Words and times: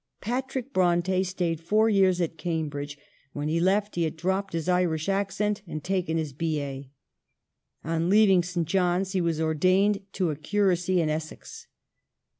Patrick 0.19 0.73
Bronte 0.73 1.23
stayed 1.23 1.59
four 1.59 1.87
years 1.87 2.19
at 2.21 2.35
Cam 2.35 2.69
bridge; 2.69 2.97
when 3.33 3.49
he 3.49 3.59
left 3.59 3.93
he 3.93 4.01
had 4.01 4.17
dropped 4.17 4.53
his 4.53 4.67
Irish 4.67 5.07
accent 5.07 5.61
and 5.67 5.83
taken 5.83 6.17
his 6.17 6.33
B.A. 6.33 6.89
On 7.83 8.09
leaving 8.09 8.41
St. 8.41 8.67
John's 8.67 9.11
he 9.11 9.21
was 9.21 9.39
ordained 9.39 9.99
to 10.13 10.31
a 10.31 10.35
curacy 10.35 11.01
in 11.01 11.09
Essex. 11.11 11.67